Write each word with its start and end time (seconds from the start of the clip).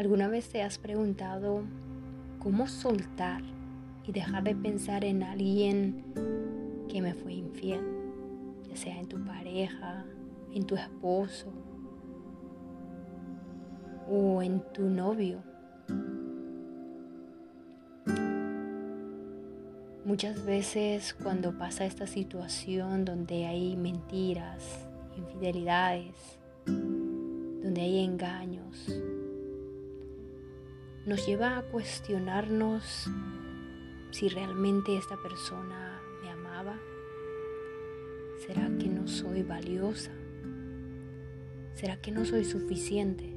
¿Alguna 0.00 0.28
vez 0.28 0.48
te 0.48 0.62
has 0.62 0.78
preguntado 0.78 1.60
cómo 2.38 2.66
soltar 2.68 3.42
y 4.06 4.12
dejar 4.12 4.42
de 4.44 4.56
pensar 4.56 5.04
en 5.04 5.22
alguien 5.22 6.02
que 6.88 7.02
me 7.02 7.12
fue 7.12 7.34
infiel? 7.34 7.82
Ya 8.66 8.76
sea 8.76 8.98
en 8.98 9.08
tu 9.08 9.22
pareja, 9.22 10.06
en 10.54 10.64
tu 10.64 10.74
esposo 10.74 11.52
o 14.10 14.40
en 14.40 14.62
tu 14.72 14.88
novio. 14.88 15.42
Muchas 20.06 20.42
veces 20.46 21.12
cuando 21.12 21.58
pasa 21.58 21.84
esta 21.84 22.06
situación 22.06 23.04
donde 23.04 23.44
hay 23.44 23.76
mentiras, 23.76 24.88
infidelidades, 25.18 26.38
donde 26.64 27.82
hay 27.82 28.02
engaños, 28.02 28.88
nos 31.10 31.26
lleva 31.26 31.58
a 31.58 31.62
cuestionarnos 31.62 33.10
si 34.12 34.28
realmente 34.28 34.96
esta 34.96 35.16
persona 35.16 36.00
me 36.22 36.30
amaba. 36.30 36.76
¿Será 38.46 38.70
que 38.78 38.86
no 38.86 39.08
soy 39.08 39.42
valiosa? 39.42 40.12
¿Será 41.74 42.00
que 42.00 42.12
no 42.12 42.24
soy 42.24 42.44
suficiente? 42.44 43.28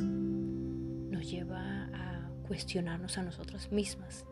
Nos 0.00 1.30
lleva 1.30 1.84
a 1.94 2.28
cuestionarnos 2.48 3.18
a 3.18 3.22
nosotras 3.22 3.70
mismas 3.70 4.26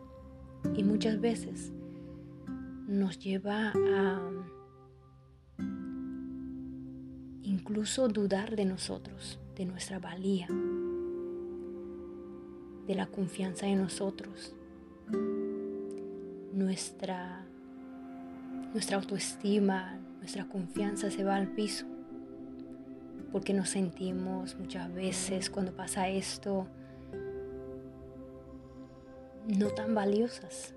y 0.75 0.83
muchas 0.83 1.21
veces 1.21 1.71
nos 2.89 3.19
lleva 3.19 3.71
a 3.71 4.21
incluso 7.41 8.09
dudar 8.09 8.57
de 8.57 8.65
nosotros, 8.65 9.39
de 9.55 9.65
nuestra 9.65 9.97
valía, 9.99 10.49
de 12.87 12.95
la 12.95 13.07
confianza 13.07 13.67
en 13.67 13.81
nosotros. 13.81 14.53
Nuestra, 16.53 17.45
nuestra 18.73 18.97
autoestima, 18.97 19.99
nuestra 20.19 20.45
confianza 20.45 21.11
se 21.11 21.23
va 21.23 21.35
al 21.35 21.49
piso 21.49 21.85
porque 23.35 23.53
nos 23.53 23.67
sentimos 23.67 24.55
muchas 24.57 24.93
veces 24.93 25.49
cuando 25.49 25.75
pasa 25.75 26.07
esto 26.07 26.67
no 29.45 29.67
tan 29.71 29.93
valiosas. 29.93 30.73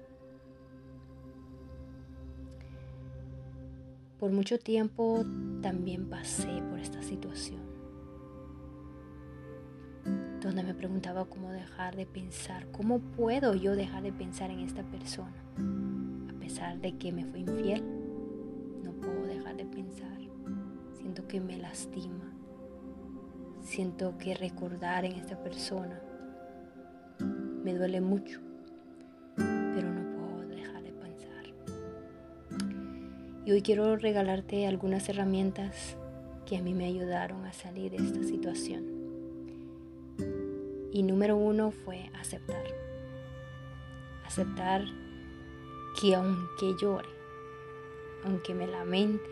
Por 4.19 4.33
mucho 4.33 4.59
tiempo 4.59 5.25
también 5.63 6.11
pasé 6.11 6.61
por 6.69 6.81
esta 6.81 7.01
situación, 7.01 7.61
donde 10.41 10.63
me 10.63 10.75
preguntaba 10.75 11.25
cómo 11.25 11.51
dejar 11.51 11.97
de 11.97 12.07
pensar, 12.07 12.67
cómo 12.71 13.01
puedo 13.01 13.55
yo 13.55 13.75
dejar 13.75 14.03
de 14.03 14.13
pensar 14.13 14.51
en 14.51 14.61
esta 14.61 14.83
persona, 14.83 15.35
a 16.29 16.41
pesar 16.41 16.79
de 16.81 16.97
que 16.97 17.13
me 17.13 17.25
fue 17.25 17.41
infiel, 17.41 17.83
no 18.85 18.93
puedo 18.93 19.25
dejar 19.25 19.57
de 19.57 19.65
pensar, 19.65 20.19
siento 20.95 21.27
que 21.27 21.41
me 21.41 21.59
lastima, 21.59 22.33
siento 23.63 24.17
que 24.19 24.35
recordar 24.35 25.05
en 25.05 25.13
esta 25.13 25.37
persona 25.43 26.01
me 27.65 27.75
duele 27.75 28.01
mucho. 28.01 28.41
Y 33.49 33.51
hoy 33.51 33.63
quiero 33.63 33.97
regalarte 33.97 34.67
algunas 34.67 35.09
herramientas 35.09 35.97
que 36.45 36.59
a 36.59 36.63
mí 36.63 36.75
me 36.75 36.85
ayudaron 36.85 37.47
a 37.47 37.55
salir 37.55 37.93
de 37.93 37.97
esta 37.97 38.23
situación. 38.23 38.98
Y 40.93 41.03
número 41.03 41.37
uno 41.37 41.71
fue 41.71 42.11
aceptar. 42.19 42.65
Aceptar 44.27 44.85
que 46.01 46.15
aunque 46.15 46.75
llore, 46.81 47.09
aunque 48.25 48.55
me 48.55 48.67
lamente, 48.67 49.31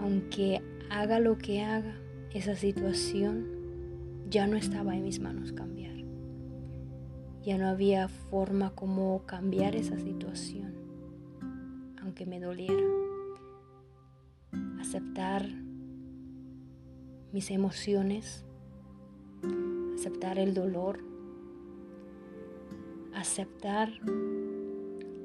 aunque 0.00 0.62
haga 0.90 1.20
lo 1.20 1.38
que 1.38 1.62
haga, 1.62 1.96
esa 2.32 2.54
situación 2.54 3.46
ya 4.28 4.46
no 4.46 4.56
estaba 4.56 4.94
en 4.94 5.04
mis 5.04 5.20
manos 5.20 5.52
cambiar. 5.52 5.96
Ya 7.42 7.58
no 7.58 7.68
había 7.68 8.08
forma 8.08 8.70
como 8.74 9.24
cambiar 9.24 9.76
esa 9.76 9.98
situación 9.98 10.86
aunque 12.06 12.24
me 12.24 12.38
doliera. 12.38 12.86
Aceptar 14.80 15.44
mis 17.32 17.50
emociones, 17.50 18.44
aceptar 19.96 20.38
el 20.38 20.52
dolor, 20.52 21.00
aceptar 23.14 23.90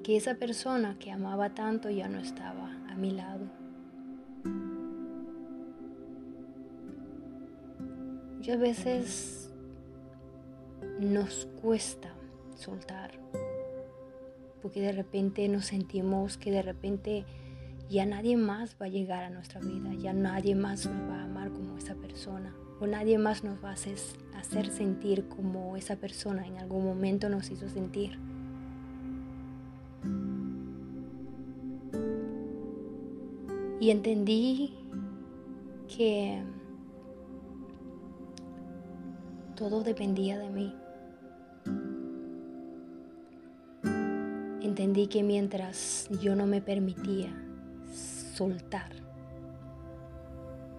que 0.02 0.16
esa 0.16 0.36
persona 0.36 0.98
que 0.98 1.12
amaba 1.12 1.54
tanto 1.54 1.90
ya 1.90 2.08
no 2.08 2.20
estaba 2.20 2.72
a 2.90 2.96
mi 2.96 3.12
lado. 3.12 3.46
Muchas 8.38 8.60
veces 8.60 9.54
nos 11.02 11.48
cuesta 11.62 12.14
soltar 12.56 13.12
porque 14.62 14.80
de 14.80 14.94
repente 14.94 15.48
nos 15.50 15.66
sentimos 15.66 16.38
que 16.38 16.52
de 16.52 16.62
repente 16.62 17.26
ya 17.90 18.06
nadie 18.06 18.38
más 18.38 18.78
va 18.82 18.86
a 18.86 18.90
llegar 18.90 19.24
a 19.24 19.30
nuestra 19.30 19.60
vida, 19.60 19.94
ya 19.96 20.14
nadie 20.14 20.56
más 20.56 20.86
nos 20.86 21.10
va 21.10 21.22
a 21.22 21.24
amar 21.26 21.52
como 21.52 21.78
esa 21.78 21.96
persona, 21.96 22.56
o 22.82 22.88
nadie 22.88 23.18
más 23.18 23.44
nos 23.44 23.64
va 23.64 23.70
a 23.70 23.74
hacer, 23.74 23.98
hacer 24.36 24.70
sentir 24.72 25.28
como 25.28 25.78
esa 25.78 25.96
persona 25.96 26.46
en 26.46 26.58
algún 26.58 26.84
momento 26.84 27.30
nos 27.30 27.50
hizo 27.52 27.70
sentir. 27.70 28.18
Y 33.80 33.90
entendí 33.90 34.74
que 35.96 36.44
todo 39.56 39.84
dependía 39.84 40.38
de 40.38 40.50
mí. 40.50 40.76
entendí 44.72 45.08
que 45.08 45.22
mientras 45.22 46.08
yo 46.22 46.36
no 46.36 46.48
me 46.48 46.62
permitía 46.62 47.30
soltar, 48.34 48.92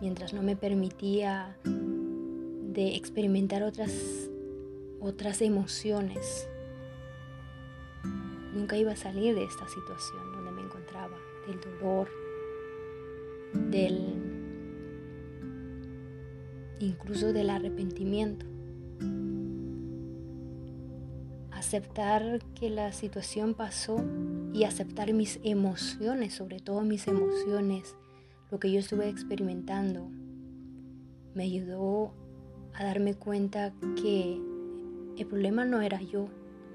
mientras 0.02 0.34
no 0.34 0.42
me 0.42 0.56
permitía 0.56 1.56
de 1.62 2.96
experimentar 2.96 3.62
otras, 3.62 3.92
otras 5.00 5.40
emociones, 5.40 6.48
nunca 8.52 8.76
iba 8.76 8.90
a 8.90 8.96
salir 8.96 9.36
de 9.36 9.44
esta 9.44 9.68
situación 9.68 10.32
donde 10.32 10.50
me 10.50 10.62
encontraba, 10.62 11.16
del 11.46 11.60
dolor, 11.60 12.08
del 13.70 14.16
incluso 16.80 17.32
del 17.32 17.48
arrepentimiento. 17.48 18.44
Aceptar 21.52 22.40
que 22.56 22.70
la 22.70 22.90
situación 22.90 23.54
pasó 23.54 24.04
y 24.52 24.64
aceptar 24.64 25.12
mis 25.12 25.38
emociones, 25.44 26.34
sobre 26.34 26.58
todo 26.58 26.80
mis 26.80 27.06
emociones, 27.06 27.94
lo 28.52 28.60
que 28.60 28.70
yo 28.70 28.80
estuve 28.80 29.08
experimentando, 29.08 30.10
me 31.34 31.44
ayudó 31.44 32.12
a 32.74 32.84
darme 32.84 33.14
cuenta 33.14 33.72
que 33.96 34.38
el 35.16 35.26
problema 35.26 35.64
no 35.64 35.80
era 35.80 36.02
yo, 36.02 36.28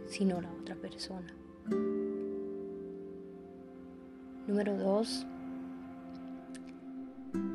sino 0.07 0.41
la 0.41 0.51
otra 0.51 0.75
persona. 0.75 1.31
Número 4.47 4.75
dos, 4.75 5.27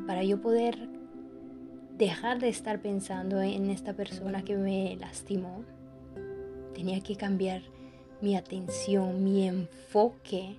para 0.06 0.22
yo 0.22 0.40
poder 0.40 0.88
dejar 1.98 2.38
de 2.38 2.48
estar 2.48 2.80
pensando 2.80 3.42
en 3.42 3.70
esta 3.70 3.94
persona 3.94 4.44
que 4.44 4.56
me 4.56 4.96
lastimó, 4.96 5.64
Tenía 6.74 7.00
que 7.00 7.16
cambiar 7.16 7.62
mi 8.20 8.34
atención, 8.34 9.22
mi 9.22 9.46
enfoque 9.46 10.56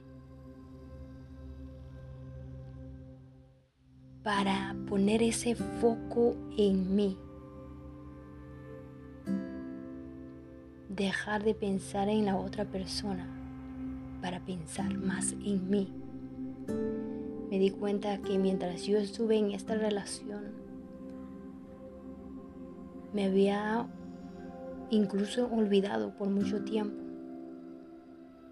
para 4.24 4.74
poner 4.88 5.22
ese 5.22 5.56
foco 5.56 6.36
en 6.58 6.96
mí. 6.96 7.18
Dejar 10.88 11.44
de 11.44 11.54
pensar 11.54 12.08
en 12.08 12.26
la 12.26 12.38
otra 12.38 12.64
persona 12.66 13.28
para 14.22 14.40
pensar 14.40 14.98
más 14.98 15.34
en 15.34 15.70
mí. 15.70 15.92
Me 17.50 17.60
di 17.60 17.70
cuenta 17.72 18.18
que 18.20 18.40
mientras 18.40 18.84
yo 18.84 18.98
estuve 18.98 19.38
en 19.38 19.52
esta 19.52 19.76
relación, 19.76 20.54
me 23.12 23.26
había 23.26 23.86
incluso 24.90 25.48
olvidado 25.52 26.16
por 26.16 26.30
mucho 26.30 26.64
tiempo. 26.64 27.04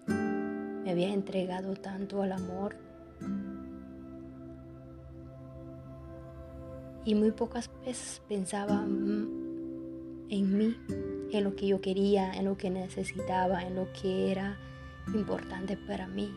Me 0.06 0.90
había 0.90 1.14
entregado 1.14 1.74
tanto 1.74 2.22
al 2.22 2.32
amor 2.32 2.76
y 7.04 7.14
muy 7.14 7.32
pocas 7.32 7.70
veces 7.84 8.22
pensaba 8.28 8.82
mm, 8.82 10.28
en 10.28 10.58
mí, 10.58 10.76
en 11.30 11.44
lo 11.44 11.54
que 11.56 11.66
yo 11.66 11.80
quería, 11.80 12.32
en 12.32 12.44
lo 12.46 12.56
que 12.56 12.70
necesitaba, 12.70 13.62
en 13.62 13.74
lo 13.74 13.88
que 13.92 14.30
era 14.30 14.58
importante 15.14 15.76
para 15.76 16.06
mí. 16.06 16.32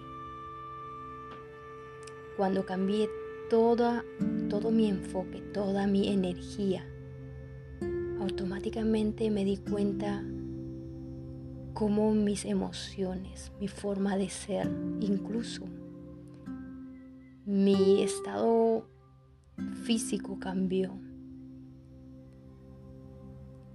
Cuando 2.38 2.66
cambié 2.66 3.10
toda, 3.50 4.04
todo 4.50 4.72
mi 4.72 4.90
enfoque, 4.90 5.42
toda 5.54 5.88
mi 5.88 6.10
energía, 6.10 6.86
automáticamente 8.20 9.30
me 9.30 9.46
di 9.46 9.58
cuenta 9.58 10.24
cómo 11.74 12.14
mis 12.14 12.46
emociones, 12.46 13.52
mi 13.60 13.68
forma 13.68 14.18
de 14.18 14.30
ser, 14.30 14.70
incluso 15.00 15.66
mi 17.46 18.02
estado 18.02 18.88
físico 19.84 20.40
cambió. 20.40 20.98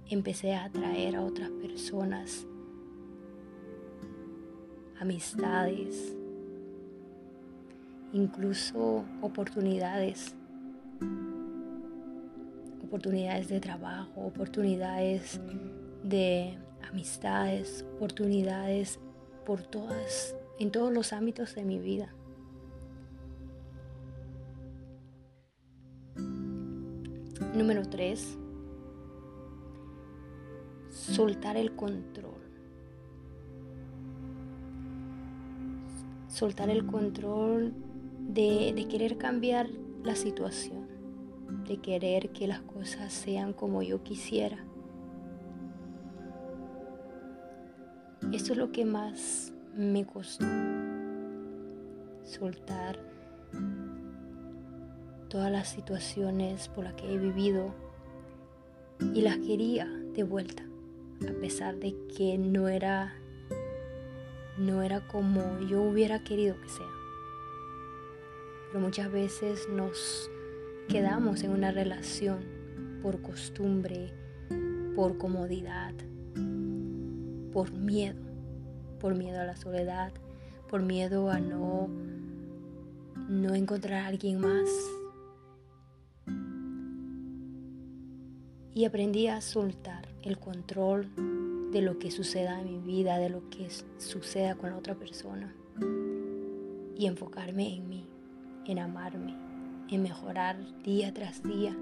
Empecé 0.09 0.53
a 0.53 0.65
atraer 0.65 1.15
a 1.15 1.23
otras 1.23 1.49
personas, 1.51 2.45
amistades, 4.99 6.15
incluso 8.13 9.05
oportunidades, 9.21 10.35
oportunidades 12.83 13.47
de 13.47 13.59
trabajo, 13.61 14.25
oportunidades 14.25 15.39
de 16.03 16.57
amistades, 16.89 17.85
oportunidades 17.95 18.99
por 19.45 19.63
todas, 19.63 20.35
en 20.59 20.71
todos 20.71 20.91
los 20.91 21.13
ámbitos 21.13 21.55
de 21.55 21.63
mi 21.63 21.79
vida. 21.79 22.13
Número 27.53 27.83
3. 27.87 28.37
Soltar 30.89 31.57
el 31.57 31.75
control. 31.75 32.41
Soltar 36.27 36.69
el 36.69 36.85
control 36.85 37.73
de, 38.19 38.73
de 38.75 38.87
querer 38.87 39.17
cambiar 39.17 39.69
la 40.03 40.15
situación, 40.15 40.87
de 41.67 41.77
querer 41.77 42.29
que 42.31 42.47
las 42.47 42.61
cosas 42.61 43.11
sean 43.11 43.53
como 43.53 43.81
yo 43.81 44.01
quisiera 44.01 44.65
Esto 48.31 48.53
es 48.53 48.59
lo 48.59 48.71
que 48.71 48.85
más 48.85 49.51
me 49.75 50.05
costó. 50.05 50.45
Soltar 52.23 52.97
todas 55.31 55.49
las 55.49 55.69
situaciones 55.69 56.67
por 56.67 56.83
las 56.83 56.93
que 56.95 57.11
he 57.11 57.17
vivido 57.17 57.73
y 59.15 59.21
las 59.21 59.37
quería 59.37 59.87
de 59.87 60.23
vuelta, 60.23 60.63
a 61.21 61.31
pesar 61.39 61.77
de 61.77 61.95
que 62.17 62.37
no 62.37 62.67
era 62.67 63.15
no 64.57 64.83
era 64.83 65.07
como 65.07 65.59
yo 65.61 65.81
hubiera 65.81 66.21
querido 66.25 66.59
que 66.59 66.67
sea. 66.67 66.91
Pero 68.67 68.81
muchas 68.81 69.09
veces 69.09 69.69
nos 69.69 70.29
quedamos 70.89 71.43
en 71.43 71.51
una 71.51 71.71
relación 71.71 72.43
por 73.01 73.21
costumbre, 73.21 74.13
por 74.97 75.17
comodidad, 75.17 75.93
por 77.53 77.71
miedo, 77.71 78.19
por 78.99 79.15
miedo 79.15 79.39
a 79.39 79.45
la 79.45 79.55
soledad, 79.55 80.11
por 80.69 80.81
miedo 80.81 81.31
a 81.31 81.39
no, 81.39 81.87
no 83.29 83.55
encontrar 83.55 84.03
a 84.03 84.07
alguien 84.07 84.41
más. 84.41 84.69
Y 88.73 88.85
aprendí 88.85 89.27
a 89.27 89.41
soltar 89.41 90.07
el 90.23 90.37
control 90.37 91.09
de 91.71 91.81
lo 91.81 91.99
que 91.99 92.11
suceda 92.11 92.59
en 92.61 92.71
mi 92.71 92.79
vida, 92.79 93.17
de 93.17 93.29
lo 93.29 93.49
que 93.49 93.69
suceda 93.97 94.55
con 94.55 94.69
la 94.69 94.77
otra 94.77 94.95
persona. 94.95 95.53
Y 96.95 97.05
enfocarme 97.05 97.75
en 97.75 97.89
mí, 97.89 98.07
en 98.65 98.79
amarme, 98.79 99.35
en 99.89 100.03
mejorar 100.03 100.57
día 100.83 101.13
tras 101.13 101.43
día, 101.43 101.75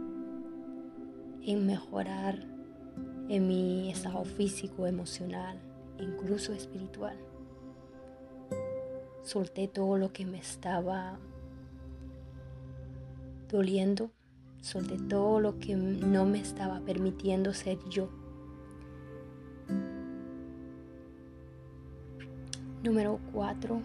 en 1.44 1.65
mejorar 1.65 2.45
en 3.30 3.47
mi 3.47 3.91
estado 3.91 4.25
físico, 4.25 4.88
emocional, 4.88 5.59
incluso 6.00 6.53
espiritual. 6.53 7.18
Solté 9.24 9.68
todo 9.68 9.97
lo 9.97 10.12
que 10.12 10.25
me 10.25 10.39
estaba 10.39 11.19
doliendo, 13.50 14.12
solté 14.62 14.98
todo 14.98 15.40
lo 15.40 15.60
que 15.60 15.76
no 15.76 16.26
me 16.26 16.40
estaba 16.40 16.80
permitiendo 16.82 17.54
ser 17.54 17.78
yo. 17.90 18.10
Número 22.84 23.20
4. 23.34 23.82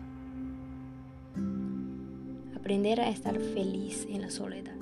Aprender 2.56 3.00
a 3.00 3.08
estar 3.08 3.38
feliz 3.38 4.06
en 4.08 4.22
la 4.22 4.30
soledad. 4.30 4.76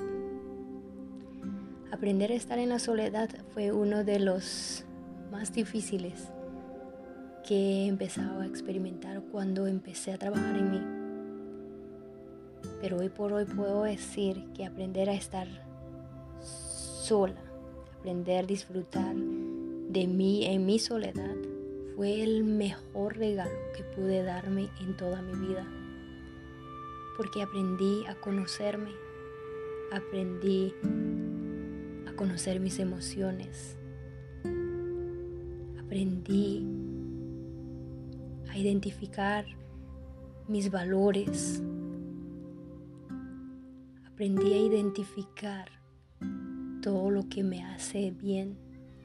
Aprender 1.91 2.31
a 2.33 2.35
estar 2.35 2.59
en 2.59 2.69
la 2.69 2.79
soledad 2.79 3.31
fue 3.55 3.73
uno 3.73 4.05
de 4.05 4.19
los 4.19 4.85
más 5.31 5.53
difíciles 5.53 6.31
que 7.47 7.55
he 7.55 7.87
empezado 7.87 8.41
a 8.41 8.47
experimentar 8.47 9.23
cuando 9.33 9.67
empecé 9.67 10.12
a 10.12 10.19
trabajar 10.19 10.56
en 10.56 10.71
mí. 10.71 10.81
Pero 12.81 12.99
hoy 12.99 13.09
por 13.09 13.33
hoy 13.33 13.44
puedo 13.44 13.83
decir 13.85 14.44
que 14.55 14.67
aprender 14.67 15.09
a 15.09 15.15
estar 15.15 15.49
sola, 17.02 17.43
aprender 17.99 18.44
a 18.44 18.46
disfrutar 18.46 19.14
de 19.14 20.06
mí 20.06 20.46
en 20.46 20.64
mi 20.64 20.78
soledad, 20.78 21.37
fue 21.96 22.22
el 22.22 22.44
mejor 22.44 23.16
regalo 23.16 23.58
que 23.76 23.84
pude 23.84 24.22
darme 24.22 24.70
en 24.81 24.96
toda 24.96 25.20
mi 25.20 25.49
vida. 25.49 25.66
Porque 27.16 27.43
aprendí 27.43 28.06
a 28.06 28.14
conocerme, 28.14 28.90
aprendí 29.93 30.75
conocer 32.22 32.60
mis 32.60 32.78
emociones. 32.78 33.76
Aprendí 35.81 36.64
a 38.48 38.56
identificar 38.56 39.44
mis 40.46 40.70
valores. 40.70 41.60
Aprendí 44.06 44.52
a 44.52 44.58
identificar 44.58 45.69
todo 46.82 47.10
lo 47.10 47.29
que 47.29 47.43
me 47.43 47.65
hace 47.65 48.10
bien 48.10 48.58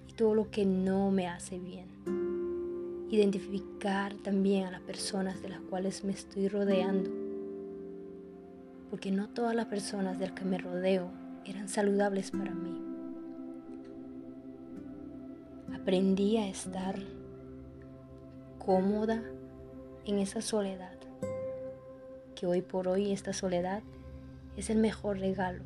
y 0.10 0.14
todo 0.14 0.36
lo 0.36 0.52
que 0.52 0.66
no 0.66 1.12
me 1.12 1.28
hace 1.28 1.60
bien. 1.60 1.88
Identificar 3.10 4.14
también 4.16 4.66
a 4.66 4.72
las 4.72 4.82
personas 4.82 5.42
de 5.42 5.50
las 5.50 5.62
cuales 5.62 6.04
me 6.04 6.12
estoy 6.12 6.50
rodeando. 6.50 7.10
Porque 8.90 9.12
no 9.12 9.30
todas 9.30 9.56
las 9.56 9.68
personas 9.68 10.20
de 10.20 10.28
las 10.28 10.36
que 10.36 10.44
me 10.44 10.58
rodeo 10.58 11.10
eran 11.46 11.70
saludables 11.70 12.32
para 12.32 12.54
mí. 12.54 12.88
aprendí 15.88 16.36
a 16.36 16.50
estar 16.50 16.96
cómoda 18.58 19.24
en 20.04 20.20
esa 20.20 20.42
soledad, 20.42 20.98
que 22.36 22.46
hoy 22.46 22.62
por 22.62 22.90
hoy 22.90 23.14
esta 23.14 23.32
soledad 23.32 23.84
es 24.58 24.70
el 24.70 24.80
mejor 24.80 25.18
regalo, 25.20 25.64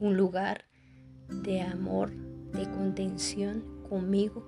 un 0.00 0.16
lugar 0.16 0.67
de 1.48 1.62
amor, 1.62 2.10
de 2.52 2.70
contención 2.70 3.64
conmigo, 3.88 4.44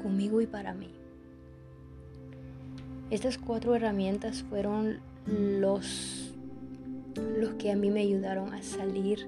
conmigo 0.00 0.40
y 0.40 0.46
para 0.46 0.74
mí. 0.74 0.92
Estas 3.10 3.36
cuatro 3.36 3.74
herramientas 3.74 4.44
fueron 4.44 5.00
los, 5.26 6.32
los 7.36 7.54
que 7.54 7.72
a 7.72 7.76
mí 7.76 7.90
me 7.90 8.02
ayudaron 8.02 8.54
a 8.54 8.62
salir, 8.62 9.26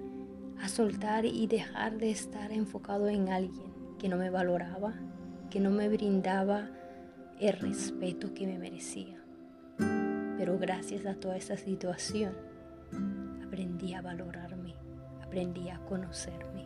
a 0.60 0.68
soltar 0.68 1.24
y 1.24 1.48
dejar 1.48 1.98
de 1.98 2.12
estar 2.12 2.52
enfocado 2.52 3.08
en 3.08 3.30
alguien 3.30 3.66
que 3.98 4.08
no 4.08 4.16
me 4.16 4.30
valoraba, 4.30 4.94
que 5.50 5.58
no 5.58 5.70
me 5.70 5.88
brindaba 5.88 6.70
el 7.40 7.52
respeto 7.52 8.32
que 8.32 8.46
me 8.46 8.60
merecía. 8.60 9.18
Pero 10.38 10.56
gracias 10.56 11.04
a 11.04 11.16
toda 11.16 11.36
esta 11.36 11.56
situación, 11.56 12.32
aprendí 13.44 13.94
a 13.94 14.02
valorarme, 14.02 14.53
aprendí 15.34 15.68
a 15.68 15.80
conocerme. 15.86 16.64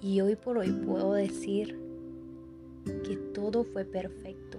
Y 0.00 0.22
hoy 0.22 0.34
por 0.34 0.56
hoy 0.56 0.72
puedo 0.72 1.12
decir 1.12 1.78
que 3.04 3.16
todo 3.34 3.64
fue 3.64 3.84
perfecto, 3.84 4.56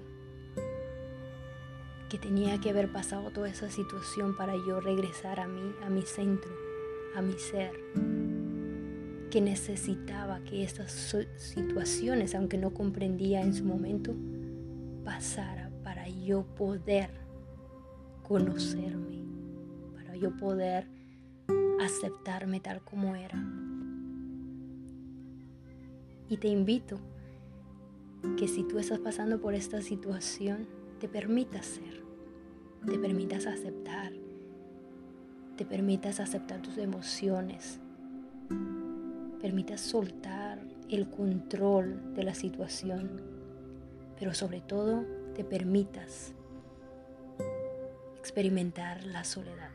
que 2.09 2.19
tenía 2.19 2.61
que 2.61 2.69
haber 2.69 2.91
pasado 2.91 3.31
toda 3.31 3.49
esa 3.49 3.71
situación 3.71 4.37
para 4.37 4.53
yo 4.53 4.79
regresar 4.81 5.39
a 5.39 5.47
mí, 5.47 5.73
a 5.83 5.89
mi 5.89 6.03
centro, 6.03 6.51
a 7.15 7.23
mi 7.23 7.33
ser 7.39 7.71
que 9.31 9.41
necesitaba 9.41 10.41
que 10.41 10.63
estas 10.63 11.15
situaciones, 11.37 12.35
aunque 12.35 12.59
no 12.59 12.71
comprendía 12.71 13.41
en 13.41 13.55
su 13.55 13.65
momento, 13.65 14.13
pasara 15.03 15.71
para 15.83 16.07
yo 16.07 16.43
poder 16.55 17.09
conocerme, 18.21 19.23
para 19.95 20.15
yo 20.15 20.37
poder 20.37 21.00
aceptarme 21.85 22.59
tal 22.59 22.81
como 22.81 23.15
era. 23.15 23.43
Y 26.29 26.37
te 26.37 26.47
invito 26.47 26.99
que 28.37 28.47
si 28.47 28.63
tú 28.63 28.79
estás 28.79 28.99
pasando 28.99 29.41
por 29.41 29.53
esta 29.53 29.81
situación, 29.81 30.67
te 30.99 31.09
permitas 31.09 31.65
ser, 31.65 32.03
te 32.85 32.97
permitas 32.99 33.47
aceptar, 33.47 34.13
te 35.57 35.65
permitas 35.65 36.19
aceptar 36.19 36.61
tus 36.61 36.77
emociones, 36.77 37.79
permitas 39.41 39.81
soltar 39.81 40.61
el 40.89 41.09
control 41.09 42.13
de 42.13 42.23
la 42.23 42.35
situación, 42.35 43.21
pero 44.19 44.33
sobre 44.33 44.61
todo 44.61 45.03
te 45.33 45.43
permitas 45.43 46.33
experimentar 48.19 49.03
la 49.05 49.23
soledad. 49.23 49.71